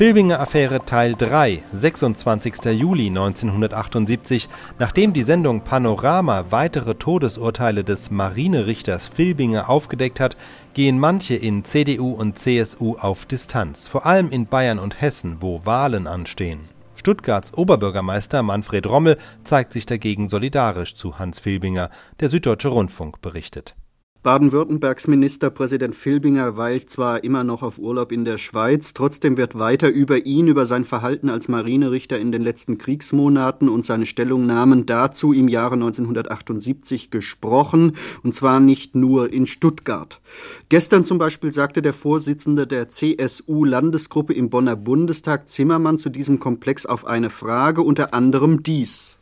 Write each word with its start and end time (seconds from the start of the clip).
Filbinger-Affäre 0.00 0.86
Teil 0.86 1.14
3, 1.14 1.62
26. 1.74 2.54
Juli 2.72 3.08
1978. 3.08 4.48
Nachdem 4.78 5.12
die 5.12 5.22
Sendung 5.22 5.60
Panorama 5.60 6.46
weitere 6.48 6.94
Todesurteile 6.94 7.84
des 7.84 8.10
Marinerichters 8.10 9.08
Filbinger 9.08 9.68
aufgedeckt 9.68 10.18
hat, 10.18 10.38
gehen 10.72 10.98
manche 10.98 11.34
in 11.34 11.66
CDU 11.66 12.12
und 12.12 12.38
CSU 12.38 12.96
auf 12.96 13.26
Distanz, 13.26 13.88
vor 13.88 14.06
allem 14.06 14.30
in 14.30 14.46
Bayern 14.46 14.78
und 14.78 15.02
Hessen, 15.02 15.36
wo 15.40 15.66
Wahlen 15.66 16.06
anstehen. 16.06 16.70
Stuttgarts 16.94 17.52
Oberbürgermeister 17.52 18.42
Manfred 18.42 18.86
Rommel 18.86 19.18
zeigt 19.44 19.74
sich 19.74 19.84
dagegen 19.84 20.30
solidarisch 20.30 20.94
zu 20.94 21.18
Hans 21.18 21.38
Filbinger, 21.38 21.90
der 22.20 22.30
Süddeutsche 22.30 22.68
Rundfunk 22.68 23.20
berichtet. 23.20 23.74
Baden-Württembergs 24.22 25.06
Ministerpräsident 25.06 25.94
Filbinger 25.94 26.58
weilt 26.58 26.90
zwar 26.90 27.24
immer 27.24 27.42
noch 27.42 27.62
auf 27.62 27.78
Urlaub 27.78 28.12
in 28.12 28.26
der 28.26 28.36
Schweiz, 28.36 28.92
trotzdem 28.92 29.38
wird 29.38 29.58
weiter 29.58 29.88
über 29.88 30.26
ihn, 30.26 30.46
über 30.46 30.66
sein 30.66 30.84
Verhalten 30.84 31.30
als 31.30 31.48
Marinerichter 31.48 32.18
in 32.18 32.30
den 32.30 32.42
letzten 32.42 32.76
Kriegsmonaten 32.76 33.70
und 33.70 33.86
seine 33.86 34.04
Stellungnahmen 34.04 34.84
dazu 34.84 35.32
im 35.32 35.48
Jahre 35.48 35.76
1978 35.76 37.10
gesprochen, 37.10 37.96
und 38.22 38.34
zwar 38.34 38.60
nicht 38.60 38.94
nur 38.94 39.32
in 39.32 39.46
Stuttgart. 39.46 40.20
Gestern 40.68 41.02
zum 41.02 41.16
Beispiel 41.16 41.54
sagte 41.54 41.80
der 41.80 41.94
Vorsitzende 41.94 42.66
der 42.66 42.90
CSU-Landesgruppe 42.90 44.34
im 44.34 44.50
Bonner 44.50 44.76
Bundestag 44.76 45.48
Zimmermann 45.48 45.96
zu 45.96 46.10
diesem 46.10 46.40
Komplex 46.40 46.84
auf 46.84 47.06
eine 47.06 47.30
Frage 47.30 47.80
unter 47.80 48.12
anderem 48.12 48.62
dies. 48.62 49.18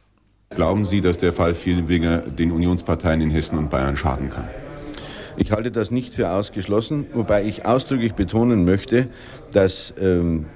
Glauben 0.51 0.85
Sie, 0.85 1.01
dass 1.01 1.19
der 1.19 1.33
Fall 1.33 1.55
Filbinger 1.55 2.19
den 2.19 2.51
Unionsparteien 2.51 3.21
in 3.21 3.31
Hessen 3.31 3.59
und 3.59 3.71
Bayern 3.71 3.97
schaden 3.97 4.29
kann? 4.29 4.49
Ich 5.41 5.53
halte 5.53 5.71
das 5.71 5.93
nicht 5.93 6.15
für 6.15 6.31
ausgeschlossen, 6.31 7.07
wobei 7.15 7.45
ich 7.45 7.65
ausdrücklich 7.65 8.15
betonen 8.15 8.65
möchte, 8.65 9.07
dass 9.53 9.95
ähm, 10.01 10.47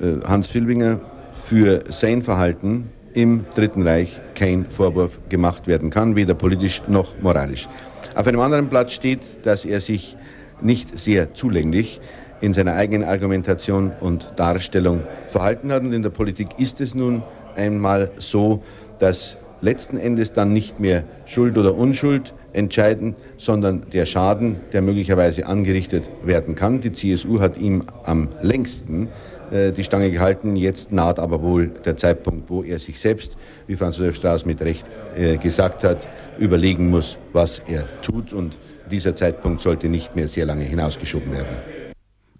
äh, 0.00 0.20
Hans 0.24 0.46
Filbinger 0.46 1.00
für 1.46 1.84
sein 1.88 2.22
Verhalten 2.22 2.90
im 3.14 3.46
Dritten 3.56 3.82
Reich 3.82 4.20
kein 4.36 4.66
Vorwurf 4.66 5.18
gemacht 5.28 5.66
werden 5.66 5.90
kann, 5.90 6.14
weder 6.14 6.34
politisch 6.34 6.82
noch 6.86 7.18
moralisch. 7.20 7.68
Auf 8.14 8.28
einem 8.28 8.40
anderen 8.40 8.68
Blatt 8.68 8.92
steht, 8.92 9.20
dass 9.42 9.64
er 9.64 9.80
sich 9.80 10.16
nicht 10.60 10.96
sehr 10.96 11.34
zulänglich 11.34 12.00
in 12.40 12.52
seiner 12.52 12.74
eigenen 12.74 13.08
Argumentation 13.08 13.92
und 13.98 14.34
Darstellung 14.36 15.02
verhalten 15.26 15.72
hat. 15.72 15.82
Und 15.82 15.92
in 15.92 16.02
der 16.02 16.10
Politik 16.10 16.48
ist 16.58 16.80
es 16.80 16.94
nun 16.94 17.24
einmal 17.56 18.12
so, 18.18 18.62
dass 19.00 19.36
letzten 19.60 19.96
Endes 19.96 20.32
dann 20.32 20.52
nicht 20.52 20.80
mehr 20.80 21.04
Schuld 21.24 21.56
oder 21.58 21.74
Unschuld 21.74 22.34
entscheiden, 22.52 23.14
sondern 23.36 23.82
der 23.92 24.06
Schaden, 24.06 24.56
der 24.72 24.82
möglicherweise 24.82 25.46
angerichtet 25.46 26.10
werden 26.22 26.54
kann. 26.54 26.80
Die 26.80 26.92
CSU 26.92 27.40
hat 27.40 27.58
ihm 27.58 27.84
am 28.04 28.28
längsten 28.40 29.08
äh, 29.50 29.72
die 29.72 29.84
Stange 29.84 30.10
gehalten. 30.10 30.56
Jetzt 30.56 30.92
naht 30.92 31.18
aber 31.18 31.42
wohl 31.42 31.68
der 31.84 31.96
Zeitpunkt, 31.96 32.50
wo 32.50 32.62
er 32.62 32.78
sich 32.78 32.98
selbst, 32.98 33.36
wie 33.66 33.76
Franz 33.76 33.98
Josef 33.98 34.16
Strauß 34.16 34.46
mit 34.46 34.60
Recht 34.62 34.86
äh, 35.16 35.36
gesagt 35.36 35.84
hat, 35.84 36.08
überlegen 36.38 36.88
muss, 36.90 37.18
was 37.32 37.60
er 37.66 37.86
tut. 38.02 38.32
Und 38.32 38.56
dieser 38.90 39.14
Zeitpunkt 39.14 39.60
sollte 39.60 39.88
nicht 39.88 40.16
mehr 40.16 40.28
sehr 40.28 40.46
lange 40.46 40.64
hinausgeschoben 40.64 41.32
werden. 41.32 41.75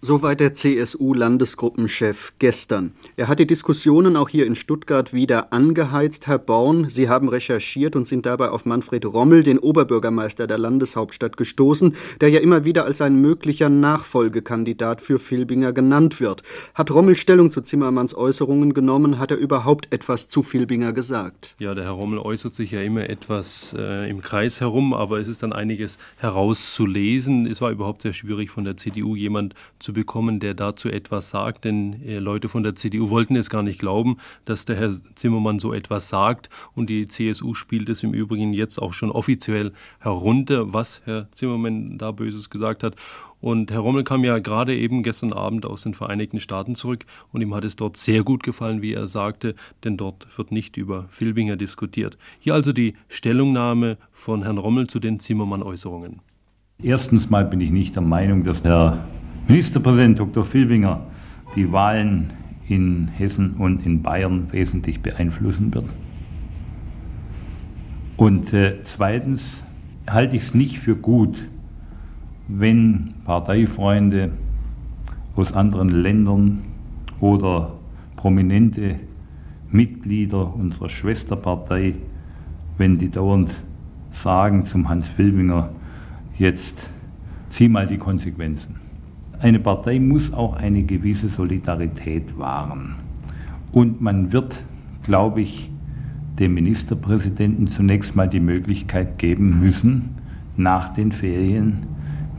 Soweit 0.07 0.39
der 0.39 0.55
CSU-Landesgruppenchef 0.55 2.35
gestern. 2.39 2.93
Er 3.17 3.27
hat 3.27 3.41
die 3.41 3.47
Diskussionen 3.49 4.17
auch 4.17 4.29
hier 4.29 4.47
in 4.47 4.55
Stuttgart 4.55 5.13
wieder 5.13 5.53
angeheizt. 5.53 6.29
Herr 6.29 6.39
Born, 6.39 6.91
Sie 6.91 7.09
haben 7.09 7.29
recherchiert 7.29 7.97
und 7.97 8.07
sind 8.07 8.25
dabei 8.25 8.51
auf 8.51 8.67
Manfred 8.67 9.05
Rommel, 9.05 9.43
den 9.43 9.59
Oberbürgermeister 9.59 10.47
der 10.47 10.59
Landeshauptstadt, 10.59 11.37
gestoßen, 11.37 11.97
der 12.21 12.29
ja 12.29 12.39
immer 12.39 12.65
wieder 12.65 12.85
als 12.85 13.01
ein 13.01 13.21
möglicher 13.21 13.69
Nachfolgekandidat 13.69 15.01
für 15.01 15.19
Filbinger 15.19 15.73
genannt 15.73 16.21
wird. 16.21 16.45
Hat 16.77 16.93
Rommel 16.93 17.17
Stellung 17.17 17.51
zu 17.51 17.61
Zimmermanns 17.61 18.17
Äußerungen 18.17 18.75
genommen? 18.75 19.19
Hat 19.19 19.33
er 19.33 19.39
überhaupt 19.39 19.93
etwas 19.93 20.29
zu 20.29 20.45
Filbinger 20.45 20.93
gesagt? 20.93 21.57
Ja, 21.59 21.75
der 21.75 21.83
Herr 21.83 21.91
Rommel 21.91 22.21
äußert 22.21 22.55
sich 22.55 22.71
ja 22.71 22.81
immer 22.81 23.11
etwas 23.11 23.75
äh, 23.77 24.09
im 24.09 24.23
Kreis 24.23 24.61
herum, 24.61 24.95
aber 24.95 25.19
es 25.19 25.27
ist 25.27 25.43
dann 25.43 25.53
einiges 25.53 25.99
herauszulesen. 26.19 27.49
Es 27.49 27.61
war 27.61 27.73
überhaupt 27.73 28.03
sehr 28.03 28.13
schwierig 28.13 28.51
von 28.51 28.63
der 28.63 28.77
CDU 28.77 29.17
jemand 29.17 29.57
zu 29.81 29.96
bekommen, 29.97 30.41
der 30.41 30.53
dazu 30.53 30.91
etwas 30.91 31.31
sagt, 31.31 31.65
denn 31.65 32.03
äh, 32.03 32.19
Leute 32.19 32.51
von 32.51 32.63
der 32.63 32.75
CDU 32.75 33.09
wollten 33.09 33.35
es 33.35 33.49
gar 33.49 33.63
nicht 33.63 33.81
glauben, 33.81 34.19
dass 34.45 34.67
der 34.67 34.77
Herr 34.77 34.93
Zimmermann 35.15 35.59
so 35.59 35.73
etwas 35.73 36.11
sagt 36.11 36.51
und 36.75 36.91
die 36.91 37.09
CSU 37.09 37.55
spielt 37.55 37.89
es 37.89 38.03
im 38.03 38.13
Übrigen 38.13 38.53
jetzt 38.53 38.81
auch 38.81 38.93
schon 38.93 39.11
offiziell 39.11 39.73
herunter, 39.99 40.75
was 40.75 41.01
Herr 41.07 41.33
Zimmermann 41.33 41.97
da 41.97 42.13
Böses 42.13 42.51
gesagt 42.51 42.83
hat. 42.83 42.95
Und 43.41 43.71
Herr 43.71 43.81
Rommel 43.81 44.05
kam 44.05 44.23
ja 44.23 44.39
gerade 44.39 44.77
eben 44.77 45.03
gestern 45.03 45.33
Abend 45.33 45.65
aus 45.65 45.83
den 45.83 45.95
Vereinigten 45.95 46.41
Staaten 46.41 46.75
zurück 46.75 47.07
und 47.33 47.41
ihm 47.41 47.55
hat 47.55 47.65
es 47.65 47.77
dort 47.77 47.97
sehr 47.97 48.23
gut 48.23 48.43
gefallen, 48.43 48.83
wie 48.83 48.93
er 48.93 49.09
sagte, 49.09 49.55
denn 49.83 49.97
dort 49.97 50.27
wird 50.37 50.53
nicht 50.53 50.77
über 50.77 51.07
Filbinger 51.09 51.57
diskutiert. 51.57 52.19
Hier 52.39 52.53
also 52.53 52.75
die 52.75 52.95
Stellungnahme 53.09 53.97
von 54.13 54.43
Herrn 54.43 54.59
Rommel 54.59 54.89
zu 54.89 55.01
den 55.01 55.21
Zimmermann-Äußerungen. 55.21 56.21
Erstens 56.83 57.31
mal 57.31 57.47
bin 57.47 57.63
ich 57.63 57.71
nicht 57.71 57.95
der 57.95 58.03
Meinung, 58.03 58.45
dass 58.45 58.61
der 58.61 59.07
Ministerpräsident 59.49 60.19
Dr. 60.19 60.45
Filbinger 60.45 61.03
die 61.55 61.71
Wahlen 61.71 62.33
in 62.67 63.07
Hessen 63.07 63.53
und 63.55 63.87
in 63.87 64.03
Bayern 64.03 64.49
wesentlich 64.51 65.01
beeinflussen 65.01 65.73
wird. 65.73 65.85
Und 68.17 68.53
äh, 68.53 68.83
zweitens 68.83 69.63
halte 70.09 70.35
ich 70.35 70.43
es 70.43 70.55
nicht 70.55 70.81
für 70.81 70.97
gut, 70.97 71.49
wenn 72.49 73.15
Parteifreunde 73.25 74.33
aus 75.37 75.53
anderen 75.53 75.91
Ländern 75.91 76.63
oder 77.21 77.75
prominente 78.17 78.99
Mitglieder 79.71 80.55
unserer 80.55 80.89
Schwesterpartei, 80.89 81.95
wenn 82.79 82.99
die 82.99 83.11
dauernd 83.11 83.55
sagen 84.13 84.65
zum 84.65 84.89
Hans 84.89 85.07
Filbinger, 85.09 85.71
jetzt 86.37 86.91
zieh 87.51 87.69
mal 87.69 87.87
die 87.87 87.99
Konsequenzen 87.99 88.86
eine 89.41 89.59
Partei 89.59 89.99
muss 89.99 90.33
auch 90.33 90.57
eine 90.57 90.83
gewisse 90.83 91.29
Solidarität 91.29 92.39
wahren. 92.39 92.97
Und 93.73 94.01
man 94.01 94.33
wird, 94.33 94.65
glaube 95.03 95.43
ich, 95.43 95.71
dem 96.39 96.55
Ministerpräsidenten 96.55 97.67
zunächst 97.67 98.15
mal 98.15 98.29
die 98.29 98.41
Möglichkeit 98.41 99.19
geben 99.19 99.61
müssen, 99.61 100.17
nach 100.57 100.91
den 100.91 101.13
Ferien 101.13 101.87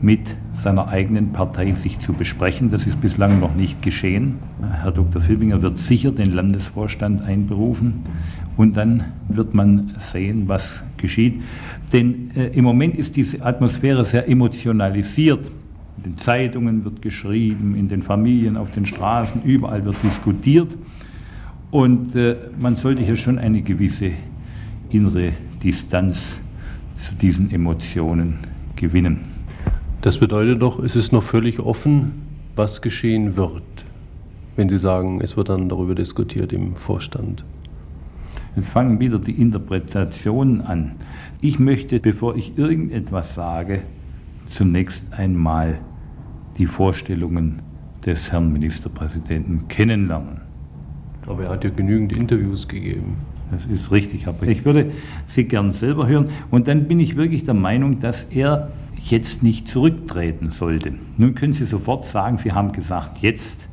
mit 0.00 0.36
seiner 0.62 0.88
eigenen 0.88 1.32
Partei 1.32 1.72
sich 1.72 1.98
zu 1.98 2.12
besprechen. 2.12 2.70
Das 2.70 2.86
ist 2.86 3.00
bislang 3.00 3.40
noch 3.40 3.54
nicht 3.54 3.82
geschehen. 3.82 4.36
Herr 4.82 4.92
Dr. 4.92 5.20
Filbinger 5.20 5.62
wird 5.62 5.78
sicher 5.78 6.12
den 6.12 6.32
Landesvorstand 6.32 7.22
einberufen 7.22 8.02
und 8.56 8.76
dann 8.76 9.04
wird 9.28 9.54
man 9.54 9.92
sehen, 10.12 10.44
was 10.46 10.82
geschieht. 10.96 11.42
Denn 11.92 12.30
äh, 12.36 12.48
im 12.48 12.64
Moment 12.64 12.96
ist 12.96 13.16
diese 13.16 13.44
Atmosphäre 13.44 14.04
sehr 14.04 14.28
emotionalisiert. 14.28 15.50
In 15.98 16.12
den 16.12 16.16
Zeitungen 16.18 16.84
wird 16.84 17.02
geschrieben, 17.02 17.74
in 17.74 17.88
den 17.88 18.02
Familien, 18.02 18.56
auf 18.56 18.70
den 18.70 18.86
Straßen, 18.86 19.42
überall 19.42 19.84
wird 19.84 20.00
diskutiert. 20.04 20.76
Und 21.72 22.14
äh, 22.14 22.36
man 22.56 22.76
sollte 22.76 23.02
hier 23.02 23.16
schon 23.16 23.36
eine 23.36 23.62
gewisse 23.62 24.12
innere 24.90 25.32
Distanz 25.60 26.38
zu 26.94 27.14
diesen 27.16 27.50
Emotionen 27.50 28.38
gewinnen. 28.76 29.24
Das 30.00 30.18
bedeutet 30.18 30.62
doch, 30.62 30.78
es 30.78 30.94
ist 30.94 31.12
noch 31.12 31.24
völlig 31.24 31.58
offen, 31.58 32.12
was 32.54 32.80
geschehen 32.80 33.36
wird, 33.36 33.64
wenn 34.54 34.68
Sie 34.68 34.78
sagen, 34.78 35.20
es 35.20 35.36
wird 35.36 35.48
dann 35.48 35.68
darüber 35.68 35.96
diskutiert 35.96 36.52
im 36.52 36.76
Vorstand. 36.76 37.44
Jetzt 38.54 38.68
fangen 38.68 39.00
wieder 39.00 39.18
die 39.18 39.32
Interpretationen 39.32 40.60
an. 40.60 40.92
Ich 41.40 41.58
möchte, 41.58 41.98
bevor 41.98 42.36
ich 42.36 42.56
irgendetwas 42.56 43.34
sage, 43.34 43.82
zunächst 44.46 45.04
einmal 45.12 45.80
die 46.58 46.66
Vorstellungen 46.66 47.60
des 48.04 48.32
Herrn 48.32 48.52
Ministerpräsidenten 48.52 49.68
kennenlernen. 49.68 50.40
Aber 51.26 51.44
er 51.44 51.50
hat 51.50 51.64
ja 51.64 51.70
genügend 51.70 52.12
Interviews 52.12 52.68
gegeben. 52.68 53.16
Das 53.50 53.64
ist 53.66 53.90
richtig, 53.90 54.26
aber 54.26 54.46
ich 54.46 54.64
würde 54.64 54.92
sie 55.26 55.44
gern 55.44 55.72
selber 55.72 56.06
hören. 56.06 56.30
Und 56.50 56.68
dann 56.68 56.86
bin 56.86 57.00
ich 57.00 57.16
wirklich 57.16 57.44
der 57.44 57.54
Meinung, 57.54 57.98
dass 57.98 58.24
er 58.24 58.70
jetzt 59.02 59.42
nicht 59.42 59.68
zurücktreten 59.68 60.50
sollte. 60.50 60.94
Nun 61.16 61.34
können 61.34 61.52
Sie 61.52 61.64
sofort 61.64 62.06
sagen, 62.06 62.38
Sie 62.38 62.52
haben 62.52 62.72
gesagt 62.72 63.18
jetzt. 63.18 63.68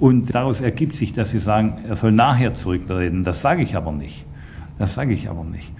Und 0.00 0.34
daraus 0.34 0.60
ergibt 0.60 0.96
sich, 0.96 1.12
dass 1.12 1.30
Sie 1.30 1.38
sagen, 1.38 1.78
er 1.86 1.96
soll 1.96 2.12
nachher 2.12 2.54
zurücktreten. 2.54 3.22
Das 3.22 3.42
sage 3.42 3.62
ich 3.62 3.76
aber 3.76 3.92
nicht. 3.92 4.24
Das 4.78 4.94
sage 4.94 5.12
ich 5.12 5.28
aber 5.28 5.44
nicht. 5.44 5.70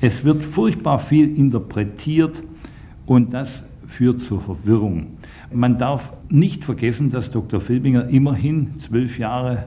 Es 0.00 0.24
wird 0.24 0.44
furchtbar 0.44 0.98
viel 0.98 1.38
interpretiert 1.38 2.42
und 3.06 3.32
das 3.32 3.62
führt 3.90 4.20
zur 4.20 4.40
Verwirrung. 4.40 5.08
Man 5.52 5.76
darf 5.76 6.12
nicht 6.30 6.64
vergessen, 6.64 7.10
dass 7.10 7.30
Dr. 7.30 7.60
Filbinger 7.60 8.08
immerhin 8.08 8.78
zwölf 8.78 9.18
Jahre 9.18 9.64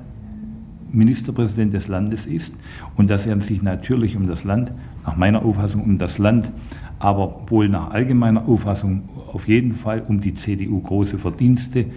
Ministerpräsident 0.92 1.74
des 1.74 1.88
Landes 1.88 2.26
ist 2.26 2.54
und 2.96 3.10
dass 3.10 3.26
er 3.26 3.40
sich 3.42 3.62
natürlich 3.62 4.16
um 4.16 4.28
das 4.28 4.44
Land, 4.44 4.72
nach 5.06 5.18
meiner 5.18 5.44
Auffassung 5.44 5.84
um 5.84 5.98
das 5.98 6.18
Land, 6.20 6.50
aber 7.00 7.44
wohl 7.48 7.68
nach 7.68 7.92
allgemeiner 7.92 8.48
Auffassung 8.48 9.04
auf 9.32 9.48
jeden 9.48 9.74
Fall 9.74 10.02
um 10.08 10.22
die 10.22 10.34
CDU 10.34 10.80
große 10.80 11.18
Verdienste 11.18 11.88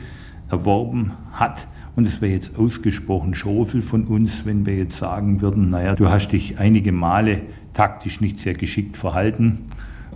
erworben 0.51 1.13
hat 1.33 1.67
Und 1.95 2.07
es 2.07 2.21
wäre 2.21 2.33
jetzt 2.33 2.59
ausgesprochen 2.59 3.35
Schofel 3.35 3.83
von 3.83 4.05
uns, 4.05 4.45
wenn 4.45 4.67
wir 4.67 4.77
jetzt 4.77 4.99
sagen 4.99 5.41
würden, 5.41 5.69
naja, 5.69 5.95
du 5.95 6.09
hast 6.09 6.29
dich 6.29 6.59
einige 6.59 6.93
Male 6.93 7.43
taktisch 7.73 8.21
nicht 8.21 8.39
sehr 8.39 8.55
geschickt 8.55 8.97
verhalten 8.97 9.67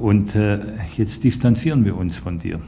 und 0.00 0.34
äh, 0.34 0.58
jetzt 0.96 1.24
distanzieren 1.24 1.84
wir 1.84 1.96
uns 1.96 2.16
von 2.16 2.38
dir. 2.38 2.60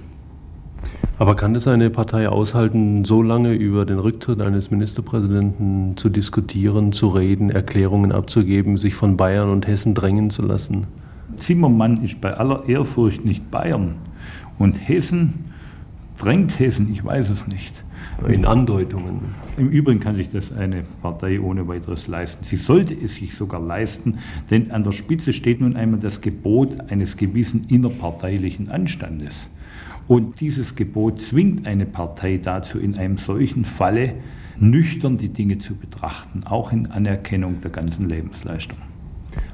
Aber 1.19 1.37
kann 1.37 1.55
es 1.55 1.69
eine 1.69 1.91
Partei 1.91 2.29
aushalten, 2.29 3.05
so 3.05 3.23
lange 3.23 3.53
über 3.53 3.85
den 3.85 3.99
Rücktritt 3.99 4.41
eines 4.41 4.71
Ministerpräsidenten 4.71 5.97
zu 5.97 6.09
diskutieren, 6.09 6.93
zu 6.93 7.09
reden, 7.09 7.51
Erklärungen 7.51 8.13
abzugeben, 8.13 8.77
sich 8.77 8.95
von 8.95 9.17
Bayern 9.17 9.51
und 9.51 9.67
Hessen 9.67 9.95
drängen 9.95 10.31
zu 10.31 10.43
lassen? 10.43 10.87
Zimmermann 11.37 11.99
ist 12.03 12.21
bei 12.21 12.35
aller 12.35 12.69
Ehrfurcht 12.69 13.25
nicht 13.25 13.51
Bayern. 13.51 13.95
Und 14.59 14.89
Hessen 14.89 15.45
drängt 16.19 16.59
Hessen, 16.59 16.93
ich 16.93 17.05
weiß 17.05 17.31
es 17.31 17.47
nicht. 17.47 17.85
In 18.29 18.45
Andeutungen. 18.45 19.21
Im 19.57 19.69
Übrigen 19.69 20.01
kann 20.01 20.17
sich 20.17 20.29
das 20.29 20.53
eine 20.53 20.85
Partei 21.03 21.41
ohne 21.41 21.67
weiteres 21.69 22.07
leisten. 22.07 22.45
Sie 22.45 22.57
sollte 22.57 22.95
es 22.95 23.17
sich 23.17 23.35
sogar 23.35 23.61
leisten, 23.61 24.19
denn 24.51 24.71
an 24.71 24.85
der 24.85 24.93
Spitze 24.93 25.33
steht 25.33 25.61
nun 25.61 25.77
einmal 25.77 26.01
das 26.01 26.21
Gebot 26.21 26.91
eines 26.91 27.17
gewissen 27.17 27.65
innerparteilichen 27.69 28.69
Anstandes. 28.71 29.49
Und 30.09 30.41
dieses 30.41 30.75
Gebot 30.75 31.21
zwingt 31.21 31.67
eine 31.67 31.87
Partei 31.87 32.39
dazu, 32.39 32.79
in 32.79 32.97
einem 32.97 33.19
solchen 33.19 33.65
Falle 33.65 34.15
nüchtern 34.59 35.17
die 35.17 35.29
Dinge 35.29 35.59
zu 35.59 35.75
betrachten, 35.75 36.43
auch 36.45 36.73
in 36.73 36.87
Anerkennung 36.87 37.61
der 37.61 37.71
ganzen 37.71 38.09
Lebensleistung. 38.09 38.79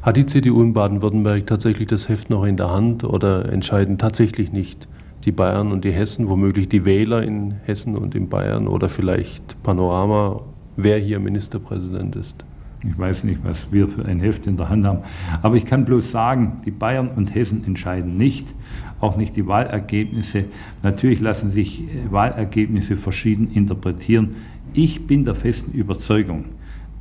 Hat 0.03 0.17
die 0.17 0.27
CDU 0.27 0.62
in 0.62 0.73
Baden-Württemberg 0.73 1.47
tatsächlich 1.47 1.89
das 1.89 2.09
Heft 2.09 2.31
noch 2.31 2.44
in 2.44 2.56
der 2.56 2.71
Hand 2.71 3.05
oder 3.05 3.51
entscheiden 3.53 3.99
tatsächlich 3.99 4.53
nicht 4.53 4.89
die 5.29 5.33
Bayern 5.33 5.73
und 5.73 5.85
die 5.85 5.91
Hessen, 5.91 6.27
womöglich 6.31 6.71
die 6.71 6.87
Wähler 6.87 7.23
in 7.23 7.57
Hessen 7.67 7.97
und 7.97 8.15
in 8.15 8.31
Bayern 8.31 8.67
oder 8.67 8.89
vielleicht 8.89 9.63
Panorama, 9.63 10.41
wer 10.79 10.99
hier 10.99 11.21
Ministerpräsident 11.21 12.17
ist? 12.17 12.47
Ich 12.83 12.99
weiß 12.99 13.25
nicht, 13.25 13.41
was 13.45 13.71
wir 13.71 13.89
für 13.89 14.07
ein 14.07 14.21
Heft 14.21 14.47
in 14.47 14.57
der 14.57 14.71
Hand 14.71 14.87
haben. 14.87 15.01
Aber 15.43 15.57
ich 15.57 15.67
kann 15.67 15.85
bloß 15.85 16.11
sagen, 16.11 16.63
die 16.65 16.71
Bayern 16.71 17.09
und 17.09 17.35
Hessen 17.35 17.63
entscheiden 17.63 18.17
nicht, 18.17 18.55
auch 19.01 19.19
nicht 19.19 19.37
die 19.37 19.47
Wahlergebnisse. 19.47 20.47
Natürlich 20.83 21.21
lassen 21.21 21.51
sich 21.51 21.83
äh, 21.83 22.11
Wahlergebnisse 22.11 22.97
verschieden 22.97 23.51
interpretieren. 23.53 24.37
Ich 24.73 25.07
bin 25.07 25.27
der 25.27 25.35
festen 25.35 25.73
Überzeugung, 25.73 26.47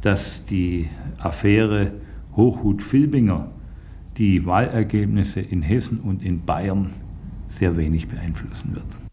dass 0.01 0.43
die 0.43 0.89
Affäre 1.17 1.91
Hochhut-Filbinger 2.35 3.47
die 4.17 4.45
Wahlergebnisse 4.45 5.39
in 5.39 5.61
Hessen 5.61 6.01
und 6.01 6.21
in 6.21 6.41
Bayern 6.43 6.89
sehr 7.57 7.75
wenig 7.77 8.07
beeinflussen 8.07 8.75
wird. 8.75 9.06